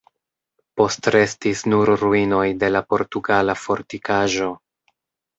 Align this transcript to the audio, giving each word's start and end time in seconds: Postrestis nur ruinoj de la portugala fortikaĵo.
Postrestis 0.79 1.59
nur 1.73 1.91
ruinoj 2.03 2.45
de 2.63 2.69
la 2.71 2.81
portugala 2.93 3.55
fortikaĵo. 3.65 4.49